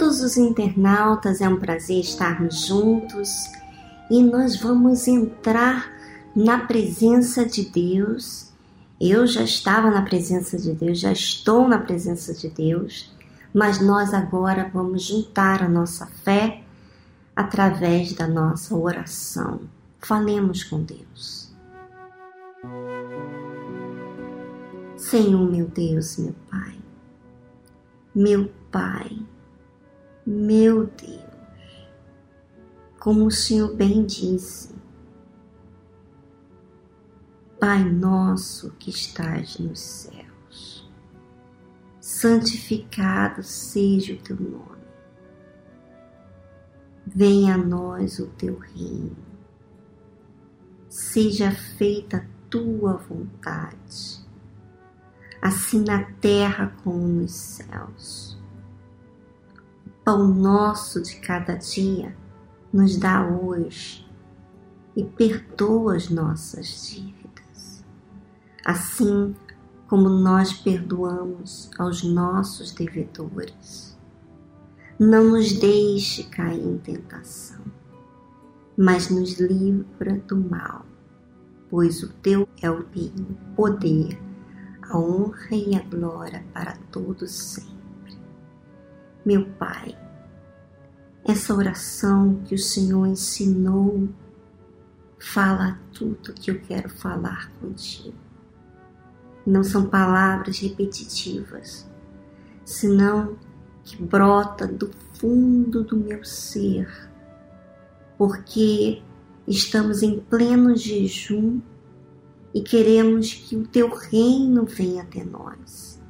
todos 0.00 0.22
os 0.22 0.38
internautas, 0.38 1.42
é 1.42 1.48
um 1.48 1.58
prazer 1.58 2.00
estarmos 2.00 2.66
juntos 2.66 3.52
e 4.10 4.22
nós 4.22 4.56
vamos 4.56 5.06
entrar 5.06 5.92
na 6.34 6.60
presença 6.66 7.44
de 7.44 7.66
Deus. 7.66 8.50
Eu 8.98 9.26
já 9.26 9.42
estava 9.42 9.90
na 9.90 10.00
presença 10.00 10.56
de 10.56 10.72
Deus, 10.72 11.00
já 11.00 11.12
estou 11.12 11.68
na 11.68 11.78
presença 11.78 12.32
de 12.32 12.48
Deus, 12.48 13.14
mas 13.52 13.78
nós 13.78 14.14
agora 14.14 14.70
vamos 14.72 15.02
juntar 15.02 15.62
a 15.62 15.68
nossa 15.68 16.06
fé 16.06 16.62
através 17.36 18.14
da 18.14 18.26
nossa 18.26 18.74
oração. 18.74 19.60
Falemos 19.98 20.64
com 20.64 20.82
Deus. 20.82 21.52
Senhor, 24.96 25.50
meu 25.50 25.66
Deus, 25.66 26.16
meu 26.16 26.34
Pai, 26.50 26.78
meu 28.14 28.50
Pai, 28.70 29.10
meu 30.30 30.86
Deus, 30.86 31.90
como 33.00 33.26
o 33.26 33.30
Senhor 33.32 33.74
bem 33.74 34.06
disse, 34.06 34.72
Pai 37.58 37.82
nosso 37.84 38.70
que 38.78 38.90
estás 38.90 39.58
nos 39.58 39.80
céus, 39.80 40.88
santificado 42.00 43.42
seja 43.42 44.14
o 44.14 44.18
teu 44.18 44.36
nome. 44.36 44.84
Venha 47.04 47.54
a 47.54 47.58
nós 47.58 48.20
o 48.20 48.28
teu 48.28 48.56
reino. 48.56 49.16
Seja 50.88 51.50
feita 51.50 52.18
a 52.18 52.48
tua 52.48 52.96
vontade, 52.96 54.24
assim 55.42 55.82
na 55.82 56.04
terra 56.20 56.72
como 56.84 57.06
nos 57.08 57.32
céus. 57.32 58.39
Pão 60.02 60.26
nosso 60.26 61.02
de 61.02 61.16
cada 61.16 61.56
dia 61.56 62.16
nos 62.72 62.96
dá 62.96 63.26
hoje 63.26 64.08
e 64.96 65.04
perdoa 65.04 65.94
as 65.94 66.08
nossas 66.08 66.88
dívidas, 66.88 67.84
assim 68.64 69.36
como 69.86 70.08
nós 70.08 70.54
perdoamos 70.54 71.70
aos 71.78 72.02
nossos 72.02 72.72
devedores. 72.72 73.98
Não 74.98 75.32
nos 75.32 75.52
deixe 75.52 76.24
cair 76.24 76.66
em 76.66 76.78
tentação, 76.78 77.60
mas 78.78 79.10
nos 79.10 79.38
livra 79.38 80.18
do 80.26 80.36
mal, 80.36 80.86
pois 81.68 82.02
o 82.02 82.08
teu 82.08 82.48
é 82.62 82.70
o 82.70 82.86
reino, 82.90 83.36
o 83.52 83.54
poder, 83.54 84.18
a 84.80 84.98
honra 84.98 85.54
e 85.54 85.76
a 85.76 85.82
glória 85.82 86.42
para 86.54 86.76
todos 86.90 87.30
sempre. 87.30 87.79
Meu 89.24 89.44
Pai, 89.58 89.96
essa 91.26 91.54
oração 91.54 92.40
que 92.44 92.54
o 92.54 92.58
Senhor 92.58 93.06
ensinou 93.06 94.08
fala 95.18 95.78
tudo 95.92 96.32
que 96.32 96.50
eu 96.50 96.58
quero 96.60 96.88
falar 96.88 97.52
contigo. 97.60 98.16
Não 99.46 99.62
são 99.62 99.86
palavras 99.86 100.58
repetitivas, 100.58 101.86
senão 102.64 103.36
que 103.84 104.02
brota 104.02 104.66
do 104.66 104.90
fundo 105.14 105.84
do 105.84 105.96
meu 105.96 106.24
ser, 106.24 106.88
porque 108.16 109.02
estamos 109.46 110.02
em 110.02 110.18
pleno 110.18 110.74
jejum 110.74 111.60
e 112.54 112.62
queremos 112.62 113.34
que 113.34 113.56
o 113.56 113.66
teu 113.66 113.94
reino 113.94 114.64
venha 114.64 115.02
até 115.02 115.22
nós, 115.24 116.00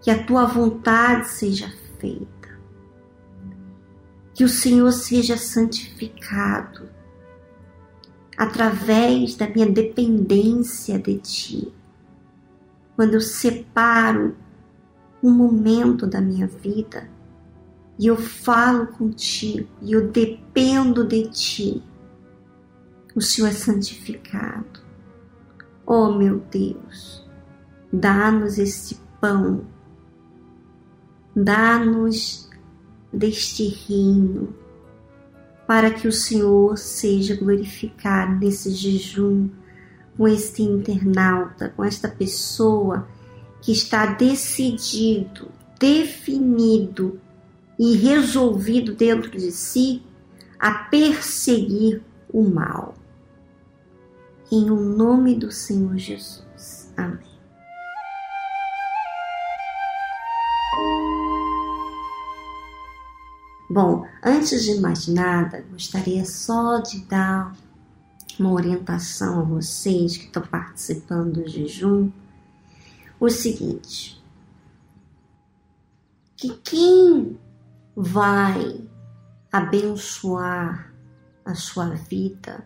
que 0.00 0.10
a 0.10 0.24
tua 0.24 0.46
vontade 0.46 1.28
seja 1.28 1.68
feita 2.04 2.58
que 4.34 4.44
o 4.44 4.48
Senhor 4.48 4.92
seja 4.92 5.38
santificado 5.38 6.88
através 8.36 9.36
da 9.36 9.48
minha 9.48 9.70
dependência 9.70 10.98
de 10.98 11.18
Ti. 11.18 11.72
Quando 12.96 13.14
eu 13.14 13.20
separo 13.20 14.36
um 15.22 15.30
momento 15.30 16.06
da 16.06 16.20
minha 16.20 16.48
vida 16.48 17.08
e 17.96 18.08
eu 18.08 18.16
falo 18.16 18.88
contigo 18.88 19.68
e 19.80 19.92
eu 19.92 20.10
dependo 20.10 21.06
de 21.06 21.28
Ti, 21.28 21.82
o 23.14 23.20
Senhor 23.20 23.48
é 23.48 23.52
santificado. 23.52 24.82
Oh 25.86 26.10
meu 26.10 26.42
Deus, 26.50 27.24
dá-nos 27.92 28.58
esse 28.58 28.96
pão, 29.20 29.64
dá-nos 31.34 32.48
deste 33.12 33.66
reino, 33.68 34.54
para 35.66 35.90
que 35.90 36.06
o 36.06 36.12
Senhor 36.12 36.76
seja 36.76 37.36
glorificado 37.36 38.34
nesse 38.36 38.70
jejum 38.70 39.48
com 40.16 40.28
este 40.28 40.62
internauta, 40.62 41.70
com 41.70 41.84
esta 41.84 42.08
pessoa 42.08 43.08
que 43.60 43.72
está 43.72 44.06
decidido, 44.06 45.50
definido 45.78 47.18
e 47.78 47.96
resolvido 47.96 48.94
dentro 48.94 49.30
de 49.30 49.50
si 49.50 50.02
a 50.58 50.72
perseguir 50.72 52.02
o 52.32 52.42
mal. 52.42 52.94
Em 54.52 54.70
o 54.70 54.76
nome 54.76 55.34
do 55.34 55.50
Senhor 55.50 55.96
Jesus. 55.96 56.92
Amém. 56.96 57.33
Bom, 63.74 64.06
antes 64.22 64.62
de 64.62 64.80
mais 64.80 65.08
nada, 65.08 65.60
gostaria 65.68 66.24
só 66.24 66.78
de 66.78 67.00
dar 67.06 67.56
uma 68.38 68.52
orientação 68.52 69.40
a 69.40 69.42
vocês 69.42 70.16
que 70.16 70.26
estão 70.26 70.46
participando 70.46 71.42
do 71.42 71.48
jejum. 71.48 72.08
O 73.18 73.28
seguinte: 73.28 74.22
que 76.36 76.50
quem 76.58 77.36
vai 77.96 78.80
abençoar 79.50 80.94
a 81.44 81.56
sua 81.56 81.96
vida 81.96 82.64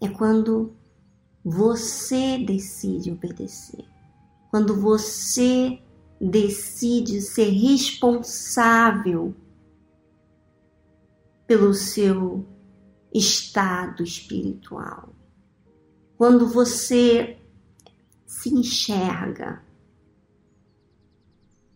é 0.00 0.08
quando 0.08 0.72
você 1.44 2.38
decide 2.38 3.12
obedecer, 3.12 3.84
quando 4.50 4.74
você 4.80 5.83
decide 6.20 7.20
ser 7.20 7.50
responsável 7.50 9.34
pelo 11.46 11.74
seu 11.74 12.46
estado 13.12 14.02
espiritual. 14.02 15.14
Quando 16.16 16.48
você 16.48 17.38
se 18.44 18.52
enxerga. 18.52 19.62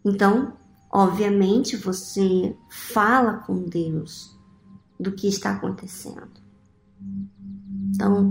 Então, 0.05 0.57
obviamente, 0.91 1.77
você 1.77 2.57
fala 2.71 3.39
com 3.39 3.65
Deus 3.65 4.37
do 4.99 5.13
que 5.13 5.29
está 5.29 5.53
acontecendo. 5.53 6.41
Então, 7.95 8.31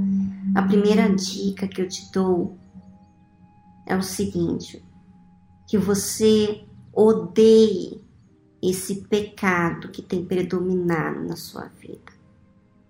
a 0.55 0.61
primeira 0.61 1.13
dica 1.13 1.67
que 1.67 1.81
eu 1.81 1.87
te 1.87 2.11
dou 2.11 2.57
é 3.85 3.95
o 3.95 4.03
seguinte: 4.03 4.83
que 5.67 5.77
você 5.77 6.63
odeie 6.93 8.01
esse 8.63 9.01
pecado 9.01 9.89
que 9.89 10.01
tem 10.01 10.25
predominado 10.25 11.23
na 11.23 11.35
sua 11.35 11.65
vida. 11.79 12.17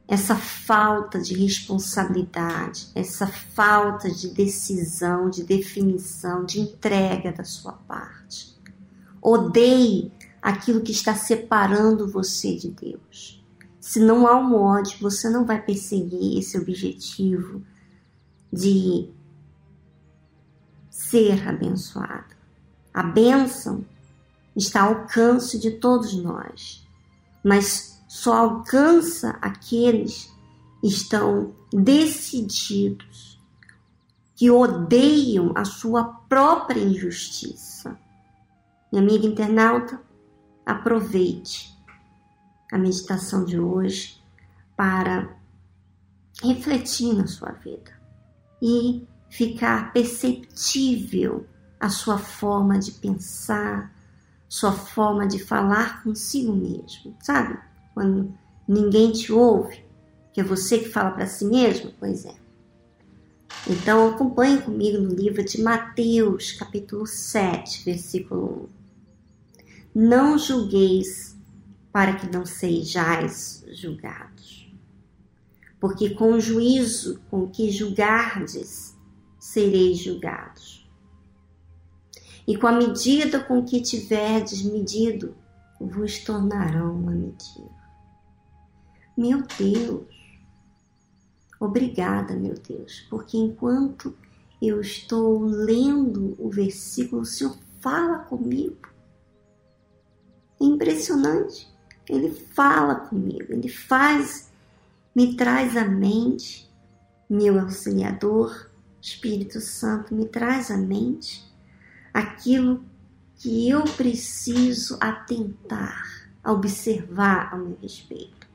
Essa 0.08 0.36
falta 0.36 1.20
de 1.20 1.34
responsabilidade, 1.34 2.88
essa 2.96 3.28
falta 3.28 4.10
de 4.10 4.30
decisão, 4.30 5.30
de 5.30 5.44
definição, 5.44 6.46
de 6.46 6.62
entrega 6.62 7.34
da 7.34 7.44
sua 7.44 7.74
parte. 7.74 8.56
Odeie 9.22 10.10
aquilo 10.42 10.82
que 10.82 10.94
está 10.94 11.14
separando 11.14 12.10
você 12.10 12.56
de 12.56 12.72
Deus. 12.72 13.44
Se 13.82 14.00
não 14.00 14.26
há 14.26 14.38
um 14.38 14.56
ódio, 14.56 14.98
você 15.02 15.30
não 15.30 15.46
vai 15.46 15.62
perseguir 15.62 16.38
esse 16.38 16.58
objetivo 16.58 17.62
de 18.52 19.10
ser 20.90 21.46
abençoado. 21.46 22.37
A 22.98 23.04
bênção 23.04 23.86
está 24.56 24.82
ao 24.82 24.96
alcance 24.96 25.60
de 25.60 25.70
todos 25.70 26.16
nós, 26.16 26.84
mas 27.44 28.04
só 28.08 28.34
alcança 28.34 29.38
aqueles 29.40 30.34
que 30.82 30.88
estão 30.88 31.54
decididos, 31.72 33.40
que 34.36 34.50
odeiam 34.50 35.52
a 35.56 35.64
sua 35.64 36.06
própria 36.28 36.80
injustiça. 36.80 37.96
Minha 38.92 39.04
amiga 39.04 39.28
internauta, 39.28 40.02
aproveite 40.66 41.72
a 42.72 42.80
meditação 42.80 43.46
de 43.46 43.60
hoje 43.60 44.20
para 44.76 45.38
refletir 46.42 47.14
na 47.14 47.28
sua 47.28 47.52
vida 47.52 47.96
e 48.60 49.08
ficar 49.30 49.94
perceptível 49.94 51.46
a 51.80 51.90
sua 51.90 52.18
forma 52.18 52.80
de 52.80 52.92
pensar, 52.92 53.94
sua 54.50 54.72
forma 54.72 55.28
de 55.28 55.40
falar 55.40 56.04
consigo 56.04 56.54
mesmo, 56.54 57.16
sabe? 57.22 57.58
Quando 57.94 58.34
ninguém 58.68 59.12
te 59.12 59.32
ouve, 59.32 59.86
que 60.34 60.42
é 60.42 60.44
você 60.44 60.80
que 60.80 60.90
fala 60.90 61.12
para 61.12 61.28
si 61.28 61.46
mesmo? 61.46 61.92
Pois 62.00 62.26
é. 62.26 62.36
Então 63.70 64.10
acompanhe 64.10 64.62
comigo 64.62 64.98
no 64.98 65.14
livro 65.14 65.44
de 65.44 65.62
Mateus, 65.62 66.52
capítulo 66.54 67.06
7, 67.06 67.84
versículo 67.84 68.70
1. 69.96 70.02
Não 70.04 70.38
julgueis 70.38 71.36
para 71.92 72.16
que 72.16 72.32
não 72.32 72.46
sejais 72.46 73.66
julgados. 73.72 74.72
Porque 75.80 76.12
com 76.12 76.34
o 76.34 76.40
juízo 76.40 77.20
com 77.30 77.48
que 77.48 77.72
julgardes, 77.72 78.96
sereis 79.40 79.98
julgados. 79.98 80.77
E 82.48 82.58
com 82.58 82.68
a 82.68 82.72
medida 82.72 83.40
com 83.40 83.64
que 83.64 83.82
tiverdes 83.82 84.64
medido, 84.64 85.36
vos 85.80 86.20
tornarão 86.20 87.08
a 87.08 87.12
medir. 87.12 87.68
Meu 89.18 89.44
Deus, 89.58 90.18
Obrigada, 91.60 92.36
meu 92.36 92.54
Deus, 92.54 93.06
porque 93.10 93.36
enquanto 93.36 94.16
eu 94.62 94.80
estou 94.80 95.44
lendo 95.44 96.36
o 96.38 96.50
versículo, 96.50 97.24
o 97.24 97.26
Senhor 97.26 97.58
fala 97.80 98.20
comigo. 98.20 98.78
É 100.62 100.66
impressionante. 100.66 101.68
Ele 102.08 102.30
fala 102.30 102.96
comigo, 102.96 103.52
ele 103.52 103.68
faz, 103.68 104.52
me 105.16 105.36
traz 105.36 105.76
à 105.76 105.84
mente, 105.84 106.72
meu 107.30 107.60
auxiliador, 107.60 108.70
Espírito 109.02 109.60
Santo, 109.60 110.16
me 110.16 110.26
traz 110.26 110.72
à 110.72 110.78
mente 110.78 111.44
aquilo 112.18 112.84
que 113.36 113.70
eu 113.70 113.84
preciso 113.84 114.98
atentar, 115.00 116.04
observar 116.44 117.54
ao 117.54 117.60
meu 117.60 117.78
respeito. 117.80 118.48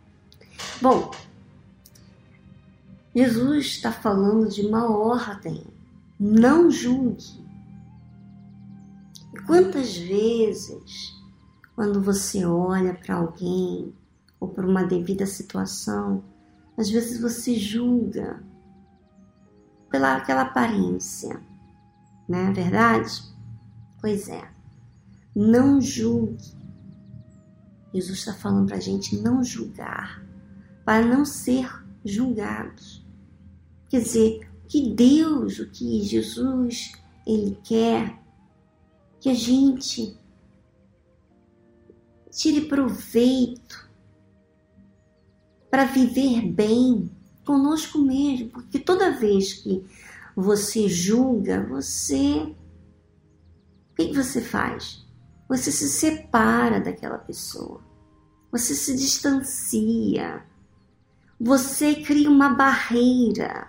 Bom, 0.80 1.12
Jesus 3.14 3.66
está 3.66 3.92
falando 3.92 4.48
de 4.48 4.62
uma 4.62 4.90
ordem. 4.90 5.62
Não 6.18 6.72
julgue. 6.72 7.40
Quantas 9.46 9.96
vezes, 9.96 11.14
quando 11.76 12.02
você 12.02 12.44
olha 12.44 12.94
para 12.94 13.14
alguém 13.14 13.94
ou 14.40 14.48
para 14.48 14.66
uma 14.66 14.82
devida 14.82 15.24
situação, 15.24 16.24
às 16.76 16.90
vezes 16.90 17.20
você 17.20 17.54
julga 17.54 18.42
pela 19.88 20.16
aquela 20.16 20.42
aparência, 20.42 21.40
não 22.28 22.38
é 22.38 22.52
verdade? 22.52 23.31
Pois 24.02 24.28
é. 24.28 24.46
Não 25.34 25.80
julgue. 25.80 26.52
Jesus 27.94 28.18
está 28.18 28.34
falando 28.34 28.66
para 28.66 28.76
a 28.76 28.80
gente 28.80 29.16
não 29.16 29.42
julgar, 29.42 30.22
para 30.84 31.06
não 31.06 31.24
ser 31.24 31.70
julgados. 32.04 33.06
Quer 33.88 34.00
dizer, 34.00 34.52
que 34.72 34.88
Deus, 34.88 35.58
o 35.58 35.68
que 35.68 36.02
Jesus, 36.02 36.92
Ele 37.26 37.58
quer 37.62 38.18
que 39.20 39.28
a 39.28 39.34
gente 39.34 40.16
tire 42.30 42.62
proveito 42.62 43.90
para 45.70 45.84
viver 45.84 46.50
bem 46.50 47.10
conosco 47.44 47.98
mesmo, 47.98 48.48
porque 48.48 48.78
toda 48.78 49.18
vez 49.18 49.52
que 49.52 49.84
você 50.34 50.88
julga, 50.88 51.66
você. 51.66 52.56
O 53.92 53.94
que 53.94 54.14
você 54.14 54.40
faz? 54.40 55.04
Você 55.48 55.70
se 55.70 55.88
separa 55.88 56.80
daquela 56.80 57.18
pessoa, 57.18 57.80
você 58.50 58.74
se 58.74 58.96
distancia, 58.96 60.42
você 61.38 61.96
cria 61.96 62.30
uma 62.30 62.50
barreira 62.50 63.68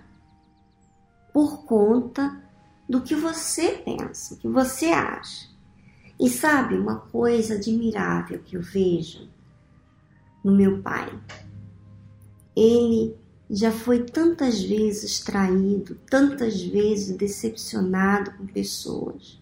por 1.33 1.65
conta 1.65 2.41
do 2.87 3.01
que 3.01 3.15
você 3.15 3.71
pensa, 3.73 4.33
o 4.33 4.37
que 4.37 4.47
você 4.47 4.87
acha. 4.87 5.49
E 6.19 6.29
sabe 6.29 6.77
uma 6.77 6.99
coisa 6.99 7.55
admirável 7.55 8.39
que 8.39 8.55
eu 8.55 8.61
vejo 8.61 9.27
no 10.43 10.55
meu 10.55 10.81
pai? 10.81 11.11
Ele 12.55 13.13
já 13.49 13.71
foi 13.71 14.03
tantas 14.03 14.61
vezes 14.61 15.19
traído, 15.19 15.95
tantas 16.09 16.61
vezes 16.61 17.17
decepcionado 17.17 18.31
com 18.37 18.45
pessoas, 18.45 19.41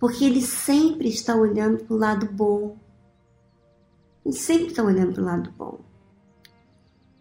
porque 0.00 0.24
ele 0.24 0.40
sempre 0.40 1.10
está 1.10 1.36
olhando 1.36 1.84
para 1.84 1.94
o 1.94 1.98
lado 1.98 2.26
bom. 2.32 2.78
Ele 4.24 4.34
sempre 4.34 4.68
está 4.68 4.82
olhando 4.82 5.12
para 5.12 5.22
o 5.22 5.26
lado 5.26 5.52
bom. 5.52 5.80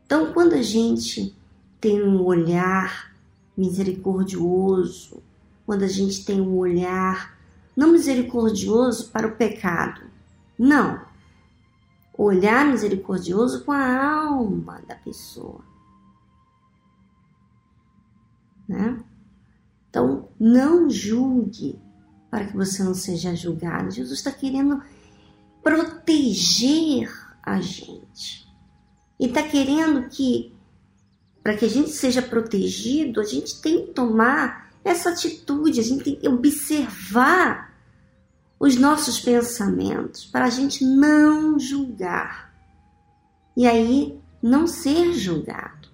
Então, 0.05 0.31
quando 0.31 0.53
a 0.53 0.61
gente 0.61 1.37
tem 1.81 2.01
um 2.01 2.23
olhar 2.23 3.13
misericordioso, 3.55 5.21
quando 5.65 5.83
a 5.83 5.87
gente 5.87 6.23
tem 6.23 6.39
um 6.39 6.57
olhar 6.57 7.37
não 7.75 7.91
misericordioso 7.91 9.11
para 9.11 9.27
o 9.27 9.35
pecado, 9.35 10.01
não. 10.57 11.01
Olhar 12.17 12.65
misericordioso 12.65 13.65
com 13.65 13.73
a 13.73 14.23
alma 14.23 14.81
da 14.87 14.95
pessoa. 14.95 15.63
Né? 18.67 19.03
Então, 19.89 20.29
não 20.39 20.89
julgue 20.89 21.79
para 22.29 22.45
que 22.45 22.55
você 22.55 22.83
não 22.83 22.93
seja 22.93 23.35
julgado. 23.35 23.91
Jesus 23.91 24.19
está 24.19 24.31
querendo 24.31 24.81
proteger 25.63 27.11
a 27.43 27.59
gente. 27.59 28.47
E 29.19 29.25
está 29.25 29.43
querendo 29.43 30.07
que 30.09 30.53
para 31.41 31.55
que 31.55 31.65
a 31.65 31.69
gente 31.69 31.89
seja 31.89 32.21
protegido, 32.21 33.19
a 33.19 33.23
gente 33.23 33.61
tem 33.61 33.85
que 33.85 33.93
tomar 33.93 34.71
essa 34.83 35.09
atitude, 35.09 35.79
a 35.79 35.83
gente 35.83 36.03
tem 36.03 36.15
que 36.15 36.27
observar 36.27 37.73
os 38.59 38.75
nossos 38.75 39.19
pensamentos 39.19 40.25
para 40.25 40.45
a 40.45 40.49
gente 40.49 40.83
não 40.85 41.57
julgar. 41.57 42.53
E 43.55 43.65
aí 43.65 44.19
não 44.41 44.67
ser 44.67 45.13
julgado. 45.13 45.89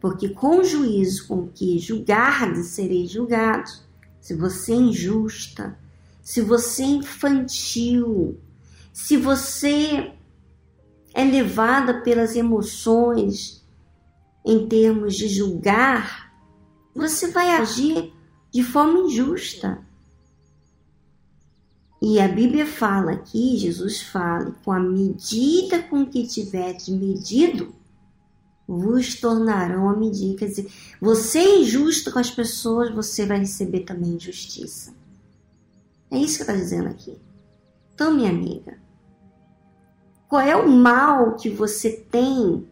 Porque 0.00 0.28
com 0.28 0.58
o 0.58 0.64
juízo 0.64 1.28
com 1.28 1.48
que 1.48 1.78
julgardes 1.78 2.68
sereis 2.68 3.10
julgados. 3.10 3.82
Se 4.22 4.34
você 4.34 4.72
é 4.72 4.76
injusta, 4.76 5.76
se 6.22 6.40
você 6.40 6.84
é 6.84 6.86
infantil, 6.86 8.38
se 8.92 9.16
você 9.16 10.12
é 11.12 11.24
levada 11.24 12.02
pelas 12.02 12.36
emoções 12.36 13.66
em 14.46 14.68
termos 14.68 15.16
de 15.16 15.26
julgar, 15.26 16.32
você 16.94 17.32
vai 17.32 17.48
agir 17.50 18.12
de 18.52 18.62
forma 18.62 19.00
injusta. 19.00 19.84
E 22.00 22.20
a 22.20 22.28
Bíblia 22.28 22.64
fala 22.64 23.14
aqui, 23.14 23.56
Jesus 23.56 24.02
fala, 24.02 24.54
com 24.64 24.70
a 24.70 24.78
medida 24.78 25.82
com 25.82 26.06
que 26.06 26.28
tiveres 26.28 26.88
medido, 26.88 27.74
vos 28.66 29.20
tornarão 29.20 29.88
a 29.88 29.96
medida. 29.96 30.38
Quer 30.38 30.48
dizer, 30.48 30.72
você 31.00 31.38
é 31.38 31.60
injusto 31.60 32.12
com 32.12 32.18
as 32.18 32.30
pessoas, 32.30 32.94
você 32.94 33.26
vai 33.26 33.38
receber 33.38 33.80
também 33.80 34.14
injustiça. 34.14 34.94
É 36.10 36.18
isso 36.18 36.36
que 36.36 36.42
está 36.42 36.54
dizendo 36.54 36.88
aqui. 36.88 37.18
Então, 37.94 38.14
minha 38.14 38.30
amiga, 38.30 38.78
qual 40.28 40.42
é 40.42 40.56
o 40.56 40.68
mal 40.68 41.36
que 41.36 41.48
você 41.48 41.90
tem 41.90 42.66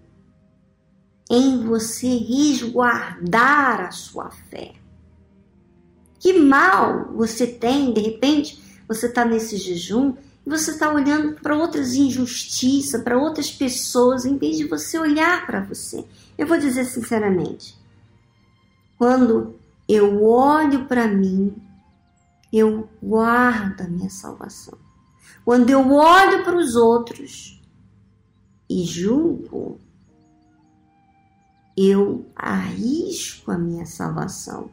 em 1.30 1.64
você 1.64 2.08
resguardar 2.08 3.82
a 3.82 3.92
sua 3.92 4.30
fé. 4.30 4.72
Que 6.18 6.32
mal 6.32 7.12
você 7.14 7.46
tem, 7.46 7.92
de 7.92 8.00
repente, 8.00 8.60
você 8.88 9.06
está 9.06 9.24
nesse 9.24 9.56
jejum 9.56 10.14
você 10.50 10.72
está 10.72 10.92
olhando 10.92 11.40
para 11.40 11.56
outras 11.56 11.94
injustiças, 11.94 13.02
para 13.02 13.18
outras 13.18 13.50
pessoas, 13.50 14.24
em 14.24 14.36
vez 14.36 14.56
de 14.56 14.66
você 14.66 14.98
olhar 14.98 15.46
para 15.46 15.60
você. 15.60 16.04
Eu 16.36 16.46
vou 16.46 16.58
dizer 16.58 16.84
sinceramente, 16.84 17.78
quando 18.98 19.58
eu 19.88 20.22
olho 20.24 20.86
para 20.86 21.08
mim, 21.08 21.54
eu 22.52 22.88
guardo 23.02 23.82
a 23.82 23.88
minha 23.88 24.10
salvação. 24.10 24.78
Quando 25.44 25.70
eu 25.70 25.92
olho 25.92 26.44
para 26.44 26.56
os 26.56 26.76
outros 26.76 27.62
e 28.68 28.84
julgo, 28.84 29.80
eu 31.76 32.26
arrisco 32.36 33.50
a 33.50 33.58
minha 33.58 33.86
salvação. 33.86 34.70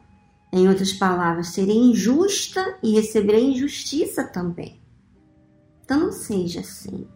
Em 0.52 0.68
outras 0.68 0.92
palavras, 0.92 1.48
serei 1.48 1.76
injusta 1.76 2.78
e 2.82 2.92
receberei 2.92 3.52
injustiça 3.52 4.24
também. 4.24 4.80
Então 5.88 6.12
seja 6.12 6.60
assim. 6.60 7.08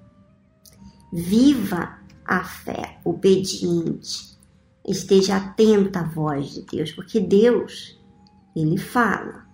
Viva 1.12 1.98
a 2.24 2.42
fé 2.42 2.98
obediente. 3.04 4.38
Esteja 4.88 5.36
atenta 5.36 6.00
à 6.00 6.04
voz 6.04 6.52
de 6.54 6.62
Deus, 6.62 6.90
porque 6.90 7.20
Deus, 7.20 8.00
ele 8.56 8.78
fala. 8.78 9.46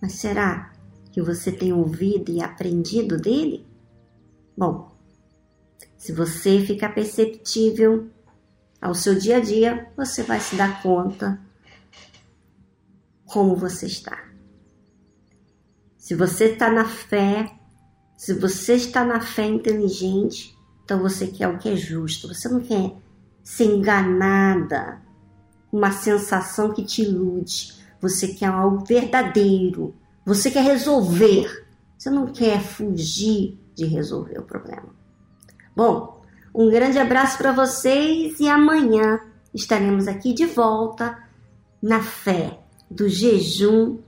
Mas 0.00 0.12
será 0.12 0.72
que 1.10 1.20
você 1.20 1.50
tem 1.50 1.72
ouvido 1.72 2.30
e 2.30 2.40
aprendido 2.40 3.16
dele? 3.20 3.66
Bom, 4.56 4.96
se 5.98 6.12
você 6.12 6.60
ficar 6.60 6.90
perceptível 6.90 8.08
ao 8.80 8.94
seu 8.94 9.18
dia 9.18 9.38
a 9.38 9.40
dia, 9.40 9.92
você 9.96 10.22
vai 10.22 10.38
se 10.38 10.54
dar 10.54 10.80
conta 10.84 11.40
como 13.24 13.56
você 13.56 13.86
está. 13.86 14.24
Se 15.98 16.14
você 16.14 16.52
está 16.52 16.70
na 16.70 16.84
fé, 16.84 17.55
se 18.16 18.32
você 18.32 18.74
está 18.74 19.04
na 19.04 19.20
fé 19.20 19.44
inteligente, 19.44 20.56
então 20.84 21.00
você 21.00 21.26
quer 21.26 21.48
o 21.48 21.58
que 21.58 21.68
é 21.68 21.76
justo. 21.76 22.28
Você 22.28 22.48
não 22.48 22.60
quer 22.60 22.96
ser 23.42 23.64
enganada, 23.64 25.02
uma 25.70 25.92
sensação 25.92 26.72
que 26.72 26.84
te 26.84 27.02
ilude. 27.02 27.74
Você 28.00 28.28
quer 28.28 28.46
algo 28.46 28.84
verdadeiro. 28.84 29.94
Você 30.24 30.50
quer 30.50 30.64
resolver. 30.64 31.66
Você 31.98 32.08
não 32.08 32.26
quer 32.26 32.60
fugir 32.60 33.58
de 33.74 33.84
resolver 33.84 34.38
o 34.38 34.44
problema. 34.44 34.94
Bom, 35.74 36.22
um 36.54 36.70
grande 36.70 36.98
abraço 36.98 37.36
para 37.36 37.52
vocês 37.52 38.40
e 38.40 38.48
amanhã 38.48 39.20
estaremos 39.52 40.08
aqui 40.08 40.32
de 40.32 40.46
volta 40.46 41.18
na 41.82 42.02
fé 42.02 42.58
do 42.90 43.08
jejum 43.08 43.98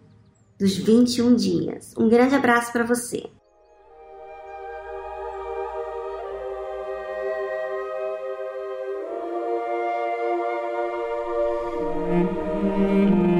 dos 0.58 0.76
21 0.76 1.34
dias. 1.34 1.94
Um 1.98 2.08
grande 2.08 2.34
abraço 2.34 2.72
para 2.72 2.84
você. 2.84 3.28
Música 12.60 13.37